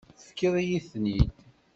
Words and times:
Tefkiḍ-iyi-ten-id. 0.17 1.33